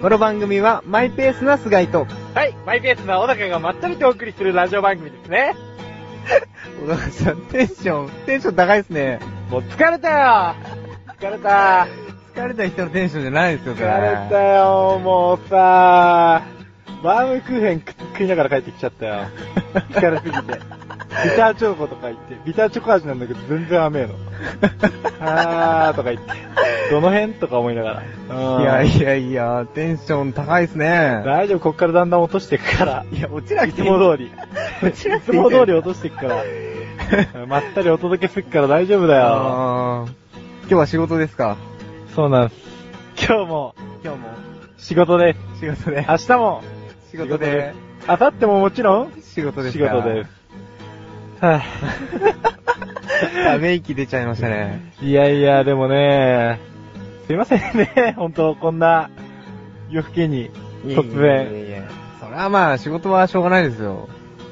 [0.00, 5.54] この番組は、マイペースな菅井と、はい、マイペースな小高がまったりとお送りするラジオ番組ですね。
[6.80, 9.20] 小高さん、テンション、テンション高いですね。
[9.50, 10.54] もう疲れたよ
[11.20, 11.86] 疲れた
[12.34, 16.44] 疲れた人のテンションじゃないですよ、そ疲れたよもうさ
[17.02, 17.82] バームクーヘン
[18.14, 19.24] 食いながら帰ってきちゃったよ。
[19.90, 20.60] 疲れすぎて。
[21.24, 24.14] ビターチョコとか言って、ビターチョコ味なんだけど全然甘えの。
[25.20, 26.32] あーとか言って、
[26.92, 28.60] どの辺とか思いながら。
[28.60, 31.22] いやいやいや、テンション高いですね。
[31.24, 33.04] 大丈夫、こっからだんだん落としていくから。
[33.12, 34.30] いや、落ちなくいていいつも通り。
[34.82, 36.36] 落ちないくていいつも通り落としていくから。
[37.46, 40.08] まったりお届けするから大丈夫だよ。
[40.62, 41.56] 今日は仕事ですか？
[42.14, 42.60] そうなんです。
[43.26, 44.28] 今日も今日も
[44.78, 45.60] 仕事です。
[45.60, 46.06] 仕事で。
[46.08, 46.62] 明日も
[47.10, 47.72] 仕事で。
[48.08, 49.12] 明後日ももちろん？
[49.22, 50.30] 仕事です仕か事です。
[51.40, 51.60] は
[53.44, 54.92] ため息出ちゃいましたね。
[55.02, 56.60] い、いやいや、でもね、
[57.30, 59.08] すいませんね、ほんと、こんな
[59.88, 60.50] 夜更けに
[60.84, 61.22] 突い然。
[61.28, 61.82] やいやいや
[62.20, 64.08] それはまあ、仕事はしょうがないですよ。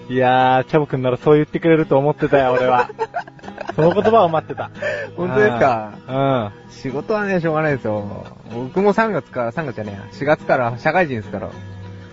[0.09, 2.89] いやー、チャボくんならそう言ってくれると思ってたよ、俺は。
[3.75, 4.71] その言葉を待ってた。
[5.17, 5.91] 本当ですか？
[6.09, 6.51] うん。
[6.71, 8.27] 仕事はね、しょうがないですよ。
[8.55, 11.49] 僕も3月から、3月じゃねえや、4月から社会人ですから、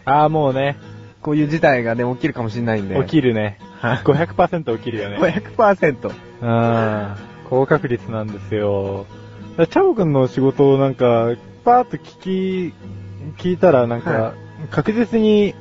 [0.05, 0.77] あー、もうね、
[1.21, 2.95] こういう事態がね、起きるかもしれないんで。
[3.01, 3.59] 起きるね。
[3.83, 5.17] 500%起きるよね。
[5.19, 6.09] 500%。
[6.41, 7.15] うん。
[7.51, 9.05] 高確率なんですよ。
[9.57, 11.29] チャボくんの仕事をなんか、
[11.63, 12.71] パーッと聞
[13.39, 14.33] き、聞いたらなんか、は
[14.69, 15.55] 確実に、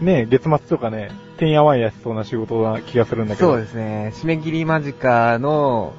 [0.00, 3.52] ね、月末とかね、てんやわんやしそうな仕事な気がするんだけど。
[3.52, 4.12] そうですね。
[4.16, 5.94] 締め切り間近の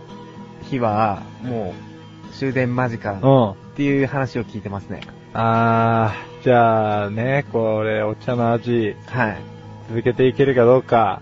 [0.70, 1.74] 日は、も
[2.30, 3.28] う、終電間近っう
[3.72, 3.76] ん。
[3.76, 5.02] ていう話を聞いてますね。
[5.34, 9.38] あー、じゃあね、これ、お茶の味、はい。
[9.90, 11.22] 続けていけるかどうか、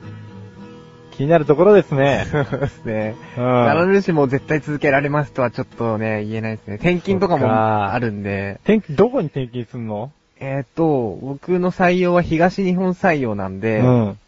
[1.18, 2.28] 気になるところですね。
[2.32, 3.16] そうですね。
[3.38, 3.88] うん。
[3.88, 6.76] 必ずしも絶対続けられますとはちょっとね、言えないですね。
[6.76, 8.60] 転勤とかもあるんで。
[8.64, 10.12] 転勤、どこに転勤すんの？
[10.40, 14.20] えっ、と、僕の採用は東日本採用なんで、うん。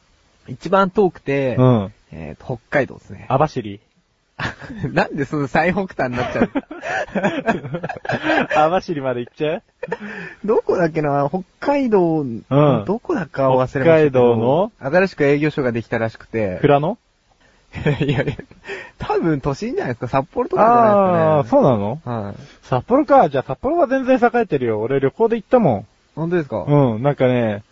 [0.47, 1.93] 一番遠くて、うん。
[2.11, 3.27] えーと、北海道ですね。
[3.29, 3.79] 網走？
[4.93, 6.49] なんでその最北端になっちゃう？
[8.57, 9.63] 網走まで行っちゃう？
[10.45, 11.27] どこだっけな？
[11.29, 13.79] 北海道、んどこだか忘れました。
[13.81, 14.71] 北海道の？
[14.79, 16.59] 新しく営業所ができたらしくて。
[16.61, 16.97] 富良野
[18.01, 18.35] いやいや、
[18.97, 20.07] 多分都心じゃないですか。
[20.07, 21.59] 札幌とかじゃないですかね。
[21.59, 22.01] あー、そうなの？
[22.25, 22.35] はい。
[22.63, 23.29] 札幌か。
[23.29, 24.79] じゃあ札幌は全然栄えてるよ。
[24.81, 25.85] 俺旅行で行ったも
[26.15, 26.57] 本当ですか？
[26.63, 26.95] ん。
[26.95, 27.63] うん、なんかね、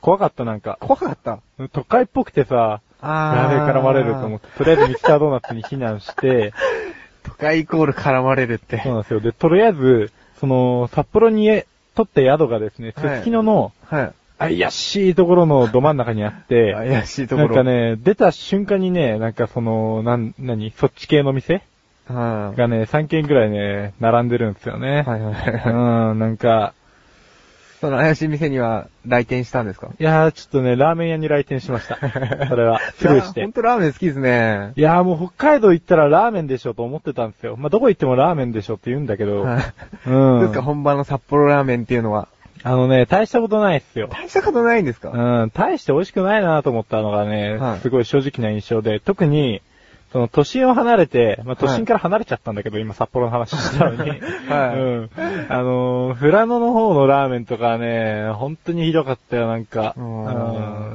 [0.00, 0.78] 怖かったなんか。
[0.80, 1.40] 怖かった？
[1.72, 6.52] 都会っぽくてさ、あやべえ絡まれると思って、とりあえずミスタードーナツに避難して、
[7.24, 8.80] 都会イコール絡まれるって。
[8.80, 9.20] そうなんですよ。
[9.20, 11.46] で、とりあえず、その、札幌に
[11.94, 14.12] 取った宿がですね、はいすすきのの、はい。
[14.38, 17.48] 怪しいところのど真ん中にあって、怪しいところ。
[17.48, 21.62] なんかね、出た瞬間にね、なんかその、なん、なに、そっち系の店
[22.08, 22.58] はい。
[22.58, 25.02] がね、3軒ぐらいね、並んでるんですよね。
[25.06, 25.72] はいはいはい。
[26.12, 26.74] うん、なんか、
[27.82, 29.88] その怪しい店には来店したんですか？
[29.98, 31.98] いやー、ちょっとね、ラーメン屋に来店しました。
[32.48, 33.52] それは、スルーしてほん。
[33.52, 34.72] とラーメン好きですね。
[34.76, 37.56] いやーもう北海道行ったらラーメンでしょと思ってたんですよ。
[37.58, 39.62] まあ、どこ行ってもラーメンでしょって言うんだけど、はい。
[40.06, 40.40] うん。
[40.42, 42.28] ですか、本場の札幌ラーメンっていうのは。
[42.62, 44.08] あのね、大したことないっすよ。
[44.12, 45.10] 大したことないんですか？
[45.10, 49.60] うん、大して美味しくないなと思ったのがね、はいすごい正直な印象で、特に、
[50.12, 54.10] その都心を離れて、まあ、都心から離れちゃったんだけど、今札幌の話したのに。
[54.48, 55.10] はいうん。
[55.48, 59.94] あのー、富良野の方のラーメンとかはね、本当にひどかったよ、なんか。
[59.96, 60.26] ううん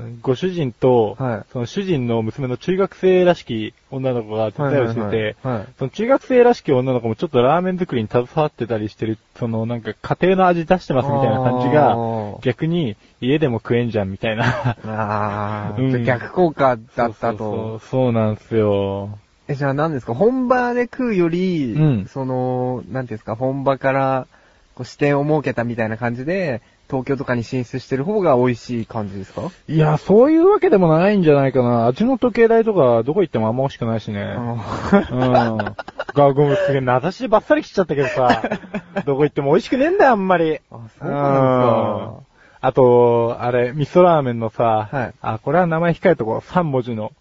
[0.08, 14.76] んご主人と、はいその主人の娘の中学生らしき女の子が手伝いをしてて、はいはいはいはいその中学生らしき女の子もちょっとラーメン作りに携わってたりしてる、そのなんか家庭の味出してますみたいな感じあが、ー逆に家でも食えんじゃんみたいな。
[14.86, 17.80] あー、うん逆効果だったそうそうそとう。
[17.80, 19.18] そうなんですよ。
[19.48, 20.14] え、じゃあ何ですか？
[20.14, 24.28] 本場で食うより、うんその、なんていうんですか、本場から
[24.76, 29.50] こう視点を設けたみたいな感じで、東京とかに進出してる方が美味しい感じですか？
[29.68, 31.88] いや、そういうわけでもないんじゃないかな。
[31.88, 34.20] 味の時計台とかどこ行ってもあんま美味しくないしね。
[34.22, 35.76] うん。
[36.14, 38.42] が、ごめん、すげえ、名指しでバッサリ切っちゃったけどさ、
[39.06, 40.60] どこ行っても美味しくねえんだよ、あんまり。
[40.72, 42.27] あ、そうなんです
[42.62, 47.12] あと、あれ、味噌ラーメンのさ、はいあ、これは名前控えとこう、3文字の、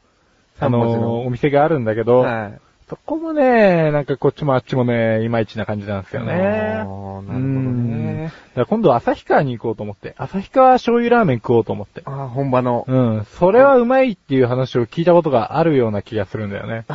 [0.59, 2.05] あのの、お店があるんだけか。
[2.05, 2.61] ど、はい。
[2.89, 6.33] そこもね、なんかこっちもあっちもね、いまいちな感じなんですよね。
[6.33, 8.33] なるほどね。
[8.69, 10.15] 今度旭川に行こうと思って。
[10.19, 12.03] 旭川醤油ラーメン食おうと思って。
[12.05, 12.85] あー本場の。
[12.87, 13.27] うん。
[13.39, 16.85] それはうまいっていう話を聞いたことがあるような気がするんだよね。
[16.89, 16.93] う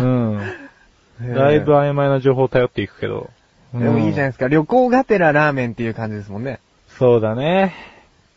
[0.00, 0.40] ん。
[1.34, 3.28] だいぶ曖昧な情報を頼っていくけど。
[3.74, 4.46] でもいいじゃないですか。
[4.46, 6.60] 旅行がてらラーメンっていう感じですもんね。
[6.98, 7.74] そうだね。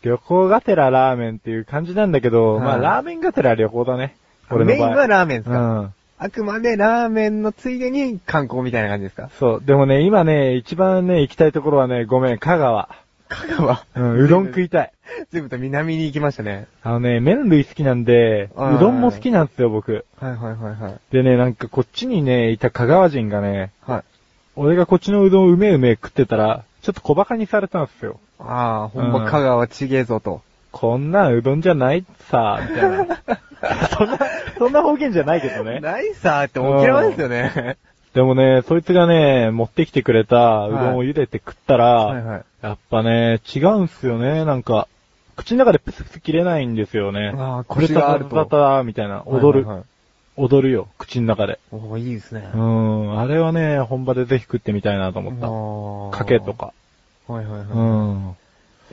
[0.02, 4.16] 旅行がてらラーメンっていう感じなんだけど、はいまあラーメンがてら旅行だね。
[4.50, 4.86] 俺の場合。
[4.86, 5.94] メインはラーメンですか、うん。
[6.18, 9.30] あくまでラーメンのついでに観光みたいな感じですか？
[9.38, 9.62] そう。
[9.64, 12.88] でもね、今ね、一番ね、行きたいところはね、ごめん、香川。
[13.28, 13.84] 香川？
[13.94, 14.92] うん、うどん食いたい。
[15.30, 16.66] 随分と南に行きましたね。
[16.82, 20.04] あのね、麺類好きなんで、はいうどんも好きなんですよ、僕。
[20.20, 21.00] はいはいはいはい。
[21.12, 24.02] でね、なんかこっちにね、いた香川人がね、はい。
[24.56, 28.18] 俺がこっちのうどんうめうめ食ってたら、ちょっと小馬鹿にされたんですよ。
[28.38, 30.42] ああ、ほんま香川ちげえぞと。
[30.70, 33.18] こんなんうどんじゃないさ、みたいな。
[33.88, 34.18] そんな、
[34.58, 35.80] そんな方言じゃないけどね。
[35.80, 37.76] ナイサーって沖縄ですよね。
[38.14, 42.42] でもね、そいつがね、持ってきてくれたうどんを茹でて食ったら、はいはい。
[42.62, 44.88] やっぱね、違うんすよね、なんか。
[45.36, 47.32] 口の中でプスプス切れないんですよね。
[47.36, 48.36] ああ、これ腰があると。
[48.36, 49.22] タタタみたいな。
[49.26, 49.84] 踊る、はいはいはい
[50.38, 51.58] 踊るよ、口の中で。
[51.72, 52.48] おーいいですね。
[52.54, 56.18] うん、あれはね、本場でぜひ食ってみたいなと思思った。
[56.18, 56.54] かけと。
[56.54, 56.72] か。
[57.28, 57.68] はいはいはい。
[57.68, 58.36] うん。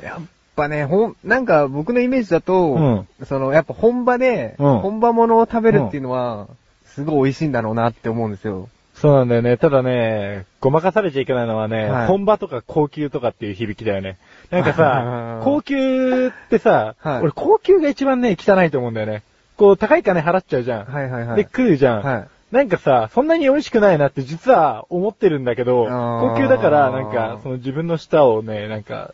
[0.04, 6.48] やっぱね、ほん、なんか僕のイメージだと、うんその、やっぱ本場で、うん本場物を食べるっていうのは、
[6.86, 8.70] すごい美味しいんだろうなって思うんですよ。
[8.94, 9.58] そうなんだよね。
[9.58, 14.18] ただね、ごまかされちゃいけないのはね、はい本場とか高級とかっていう響きだよね。
[14.52, 19.24] なんかうさん、 高級ってさ、はい俺高級が一番ね、汚いと思うんだよね。
[19.58, 20.86] こう、高い金払っちゃうじゃん。
[20.86, 21.38] はいはいはい。
[21.38, 22.04] で、食うじゃん。
[22.04, 22.28] はい。
[22.52, 29.14] なんかさ、そんなに美味しくないなって実は思ってるんだけど、高級だから、なんか、その自分の舌をね、なんか、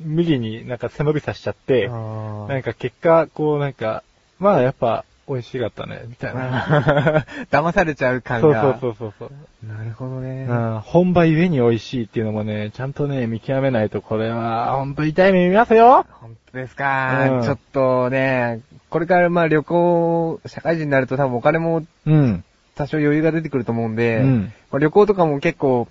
[0.00, 4.02] 無理になんか背伸びさせちゃって、あなんか結果、こうなんか、
[4.38, 7.24] まあやっぱ美味しかったね、みたいな。
[7.48, 8.60] ー 騙されちゃう感が。
[8.60, 9.66] そうそうそうそう。
[9.66, 10.46] なるほどね。
[10.48, 18.60] うん、本場ゆえに美味しいっていうのもね、ちゃんとね、見極めないとこれは、ほんと痛い目見ますよ本当ですか、うんちょっとね、
[18.90, 22.44] これからまあ旅行、社会人になると多分お金もうん。
[22.74, 25.88] 多少余裕が出てくると思うんで、うんまあ旅行とかも結構、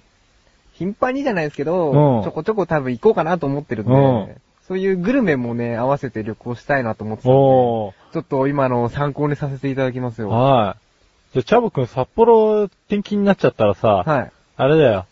[0.73, 7.35] 頻繁にじゃないですけど、うんちょこちょこ多分行こうかなと思ってるんで、うんそういうグルメもね、合わせて旅行したいなと思ってたんで。
[7.37, 10.29] ちょっと今の参考にさせていただきますよ。
[10.29, 11.33] はい。
[11.33, 14.31] じゃあ、チャボくん札幌転勤になっちゃったらさ、はい。
[14.55, 15.05] あれだよ。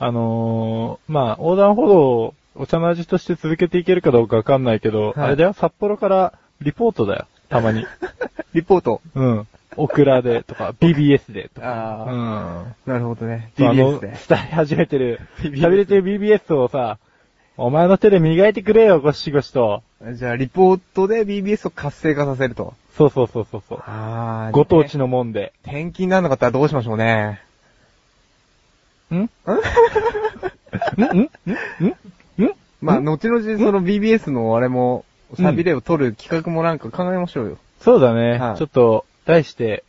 [0.00, 7.26] あのー、まあ、横断歩道をお茶の味として続けていけるかどうかわかんないけど、はいあれだよ、札幌からリポートだよ。
[7.48, 7.86] たまに。
[8.52, 9.00] リポート。
[9.14, 9.46] うん。
[9.78, 11.68] オクラでとか、BBS でとか。
[11.68, 12.92] ああ、うん。
[12.92, 13.52] なるほどね。
[13.56, 14.08] BBS の、で。
[14.08, 16.98] 伝え始めてる、BBS 喋れてる BBS をさ、
[17.56, 19.82] お前の手で磨いてくれよ、ゴシゴシと。
[20.12, 22.74] じゃあ、リポートで BBS を活性化させると。
[22.96, 23.78] そうそうそうそうそう。
[23.86, 25.52] ああ、ご当地のもんで。
[25.62, 27.40] 転勤になるのかったらどうしましょうね。
[29.10, 29.16] ん？
[29.16, 29.20] ん？
[29.20, 29.26] ん？
[29.26, 29.28] ん？
[31.14, 31.20] ん？
[31.20, 32.44] ん？
[32.44, 32.54] ん？
[32.80, 35.04] まあ、後々その BBS のあれも、
[35.36, 37.58] サビレを撮る企画もなんか考えましょうよ。
[37.80, 38.38] そうだね。
[38.38, 39.84] はいちょっと、題して、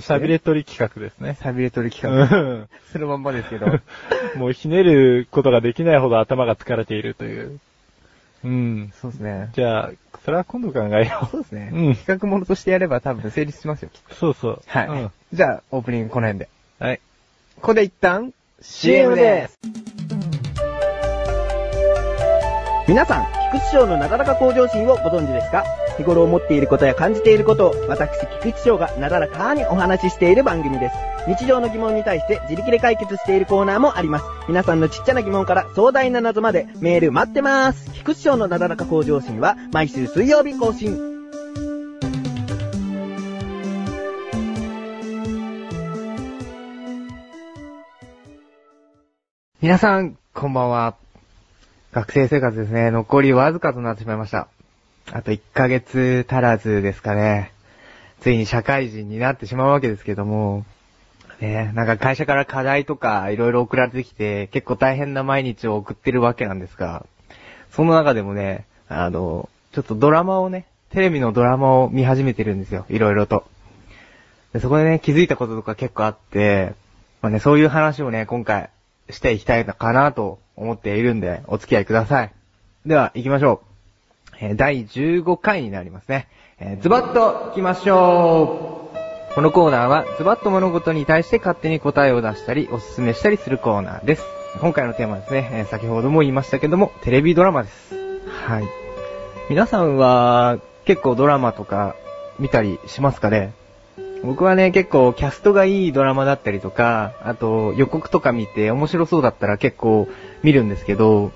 [0.00, 1.34] サビレ取り企画ですね。
[1.40, 2.24] サビレ撮りう企画。
[2.26, 3.66] んそのまんまですけど。
[4.36, 7.58] もうひねることができないほど頭が疲れているという。
[8.44, 8.92] うん。
[9.00, 9.48] そうですね。
[9.54, 9.90] じゃあ、
[10.24, 11.70] それは今度考えよそうですね。
[11.72, 13.88] うん企画ものとしてやれば多分成立しますよ。
[13.92, 14.14] きっう。
[14.14, 14.56] そうそう。
[14.56, 14.88] とはい。
[14.88, 16.48] うんじゃあ、オープニングこの辺で。
[16.78, 17.00] はい。
[17.56, 19.58] ここで一旦、CM です。
[22.86, 25.64] 皆さん、菊池賞のなだらか向上心をご存知ですか？
[25.98, 28.08] 日頃思っていることや感じていることを、私、
[28.40, 30.94] 菊池賞がなだらかにお話ししている番組です。
[31.26, 34.24] 日常の疑問に対して自力で解決しているコーナーもあります。
[34.48, 37.90] 皆さんのちっちゃな疑問から壮大な謎までメール待ってます。
[37.92, 40.96] 菊池賞のなだらか向上心は毎週水曜日更新。
[49.60, 50.94] 皆さん、こんばんは。
[51.92, 54.46] 学生生活ですね、残りわずかとなってしまいました。
[55.12, 57.52] あと1ヶ月足らずですかね。
[58.20, 60.64] ついに社会人になってしまうわけですけども、
[61.40, 67.06] ね、なんか会社から課題とかいろいろ送られてきて、結構大変な毎日を送ってるわけなんですが、
[67.70, 73.44] その中でもね、あの、ちょっとドラマをね、テレビのドラマを見始めてるんですよ、いろいろと。
[74.52, 76.74] でそこでね、気づいたこととか結構あって、
[77.22, 78.70] まあね、そういう話をね、今回
[79.10, 82.32] していきたいのかなと思っているんで、お付き合いください。
[82.86, 83.67] では、行きましょう。
[84.40, 86.28] え第15回になりますね。
[86.60, 94.24] えーズバッと行きましょうこのコーナーは、ズバッと物事に対して勝手に答えを出したり、おすすめしたりするコーナーです。
[94.60, 97.94] 今回のテーマですね、えー先ほども言いましたけども、テレビドラマです。
[98.46, 98.64] はい。
[99.50, 101.94] 皆さんは、結構ドラマとか
[102.38, 103.52] 見たりしますかね？
[104.24, 110.08] 僕はね、結構キャストがいいドラマだったりとか、あと予告とか見て面白そうだったら結構
[110.42, 111.30] 見るんですけど、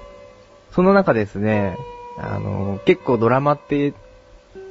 [0.73, 1.77] その中ですね、
[2.19, 3.95] あの、結構ドラマって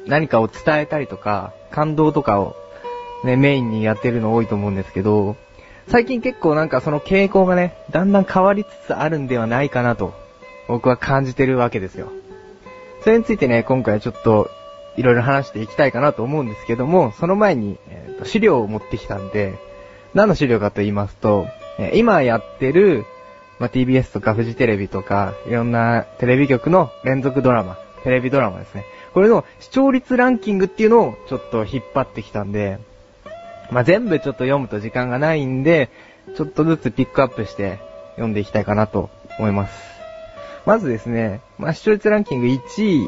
[0.06, 2.56] 何かを伝えたりとか、感動とかを
[3.24, 5.36] ね、メインにやってるの多いと思うんですけど、
[5.88, 10.14] 最近結構なんかその傾向がね、だんだん変わりつつあるんではないかなと、
[10.68, 12.12] 僕は感じてるわけですよ。
[13.04, 14.50] それについてね、今回ちょっと、
[14.98, 19.56] いろいろ話していきたいかなと思うんですけども、その前に、えー資料を持ってきたんで、
[20.14, 21.48] 何の資料かと言いますと、
[21.80, 23.06] え今やってる、
[23.62, 28.86] まあ、TBS とかフジテレビとか、いろんなテレビ局の連続ドラマ、テレビドラマですね。
[29.14, 32.80] これの視聴率ランキングっていうのをちょっと引っ張ってきたんで、
[33.70, 35.92] まあ、全部ちょっと読むと時間がないんで、
[36.36, 37.80] ちょっとずつピックアップして
[38.14, 39.80] 読んでいきたいかなと思います。
[40.66, 43.08] まずですね、まあ、視聴率ランキング1位っ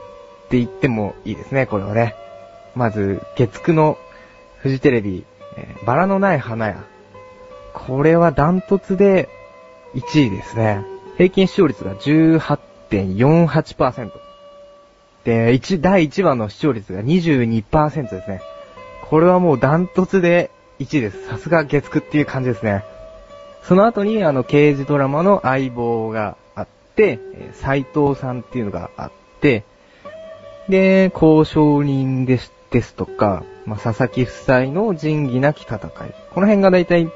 [0.50, 2.14] て言ってもいいですね、これはね。
[2.76, 3.98] まず、月9の
[4.58, 5.26] フジテレビ、
[5.58, 6.84] えーバラのない花屋。
[7.74, 9.30] これはダントツで
[9.96, 10.86] 1位ですね。
[11.18, 14.12] 平均視聴率が18.48%。
[15.24, 18.42] で、一第1話の視聴率が22%ですね。
[19.10, 21.28] これはもうダントツで1位です。
[21.28, 22.84] さすが月9っていう感じですね。
[23.64, 27.20] その後に、あの、刑事ドラマの相棒があって、
[27.54, 29.64] 斎藤さんっていうのがあって、
[30.68, 35.80] で、交渉人です、ですとか、まあ、佐々木夫妻の仁義なき戦い。
[36.34, 37.10] この辺がだいたい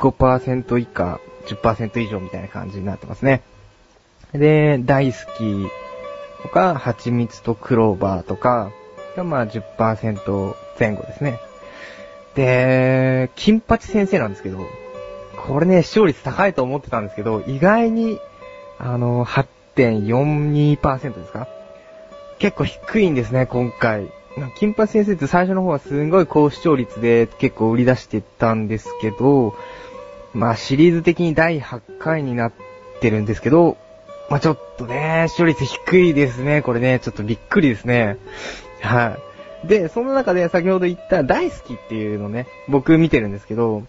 [0.00, 3.42] 5%以下、10%以上みたいな感じになってますね。
[4.32, 5.66] で、大好き
[6.42, 8.70] とか、蜂蜜とクローバーとか、
[9.16, 11.38] がまあ10%前後ですね。
[12.34, 14.58] で、金八先生なんですけど、
[15.46, 18.18] これね、視聴率高いと思ってたんですけど、意外に、
[18.78, 21.48] あの、8.42%ですか？
[22.38, 24.10] 結構低いんですね、今回。
[24.58, 29.54] 金八先生って最初の方はすんごい高視聴率で結構売り出してたんですけど、
[30.34, 32.52] まあシリーズ的に第8回になっ
[33.00, 33.76] てるんですけど、
[34.28, 38.16] まあちょっとね、視聴率低いですね、これね、ちょっとびっくりですね。
[38.80, 39.18] は
[39.64, 39.68] い。
[39.68, 43.82] で、その中で先ほど言った大好きっていうのね、僕見てるんですけど、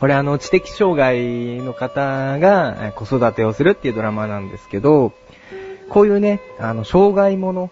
[0.00, 5.12] これあの、知的障害の方が子育てをするっていうドラマなんですけど、
[5.88, 7.70] こういうね、あの、障害者、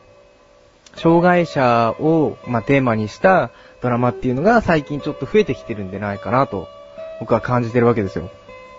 [0.94, 3.50] 障害者を、まあ、テーマにした
[3.80, 6.68] ドラマっていうのが最近ちょっと増えてきてるんでないかなと、
[7.20, 8.30] 僕は感じてるわけですよ。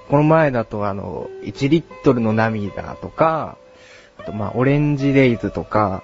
[0.09, 3.57] この前だとあの、1リットルの涙とか、
[4.17, 6.03] あとまあ、オレンジレイズとか、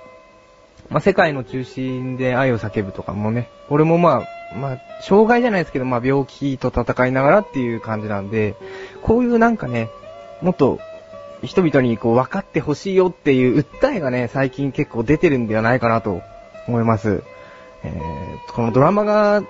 [0.89, 4.24] まあ、世界の中心で愛を叫ぶとかもね、これもま
[4.54, 8.56] あ、まあ、障害じゃないですけど、まあ、病気と戦いながらっていう感じなんで、
[9.01, 9.89] こういうなんかね、
[10.42, 10.80] もっと、
[11.44, 16.22] 人々にこう分かってほしいよっていう訴えがね、最近結構出てるんではないかなと
[16.68, 17.24] 思います。
[17.84, 19.44] えー、このドラマが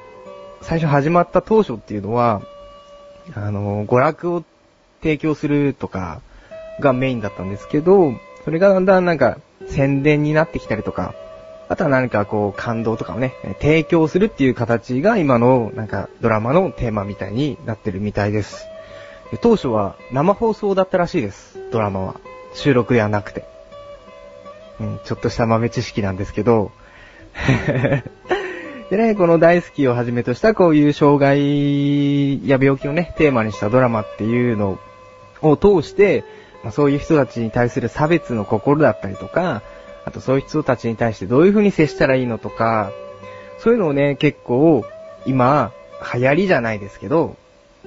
[0.61, 2.41] 最初始まった当初っていうのは、
[3.33, 4.43] あの、娯楽を
[5.01, 6.21] 提供するとか
[6.79, 8.13] がメインだったんですけど、
[8.43, 11.15] それがだんだんなんか宣伝になってきたりとか、
[11.67, 18.67] あとは何かこう感動とかをね、提供するっていう形が今のなんかドラマのテーマみたいになってるみたいです。
[19.41, 22.15] 当初は生放送だったらしいです、ドラマは。
[22.53, 23.43] 収録ではなくて。
[24.79, 26.71] うん、ちょっとした豆知識なんですけど。
[28.89, 34.77] でね、この大好きをはじめとしたこういう障害や病気をね、テーマにしたドラマっていうの
[35.41, 36.23] を通して、
[36.63, 39.63] まあ、そういう人たちに対する差別の心だったりとか、
[40.05, 42.91] あとそういう人たちに対してどういう風に接したらいいのとか、
[43.57, 44.85] そういうのをね、結構
[45.25, 45.71] 今、
[46.13, 47.35] 流行りじゃないですけど、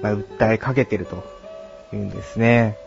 [0.01, 1.23] まあ、訴えかけてると
[1.93, 2.77] いうんですね。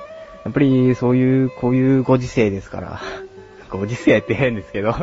[0.44, 3.00] やっぱりそういう、こういうご時世ですから、
[3.70, 4.94] ご時世って変ですけど、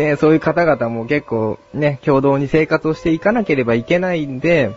[0.00, 4.74] ね、そういう方々も結構ね、共同に生活をしていかなければいけないんで、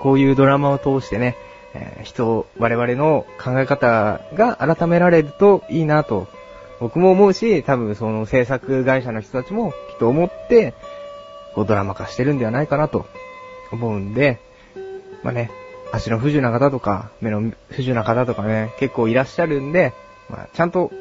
[0.00, 1.36] こういうドラマを通してね、
[1.74, 6.28] えー人、我々の考え方が改められるといいなと、
[6.80, 10.74] 僕も思うし、多分その制作会社の人たちもきっと思って、
[11.54, 13.06] こうドラマ化してるんではないかなと
[13.72, 14.40] 思うんで、
[15.22, 15.50] まあね、
[15.92, 19.92] 足の不自由な方とか、目の不自由な方とかね、結構いらっしゃるんで、
[20.28, 20.92] まあ、ちゃんと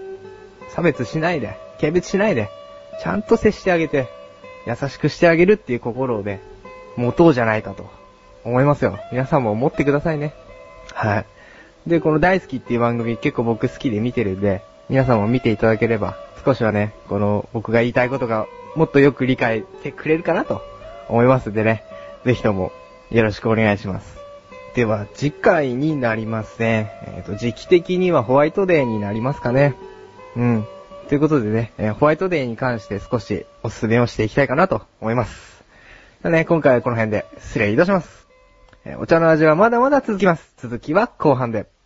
[0.70, 2.50] 差別しないで、軽蔑しないで、
[3.02, 4.08] ちゃんと接してあげて、
[4.68, 6.42] 優しくしてあげるっていう心をね、
[6.96, 7.90] 持とうじゃないかと
[8.44, 9.00] 思いますよ。
[9.12, 10.34] 皆さんも思ってくださいね。
[10.94, 11.26] はい。
[11.88, 20.62] で、この大好きっていう番組結構僕好きで見てるんで、皆さんも見ていただければ、少しはね、この僕が言いたいことがもっとよく理解してくれるかなと
[21.08, 21.84] 思いますんでね、
[22.26, 22.72] ぜひとも
[23.12, 24.18] よろしくお願いします。
[24.76, 26.92] では、次回になりますね。
[27.08, 29.76] えっ、と、時期的にはホワイトデーになりますかね。
[30.36, 30.68] うん。
[31.10, 35.64] ということでね、えーホワイトデーに関して少しおすすめをしていきたいかなと思います。
[36.24, 38.28] ね、今回はこの辺で失礼いたします。
[38.86, 40.54] えーお茶の味はまだまだ続きます。
[40.58, 41.79] 続きは後半で。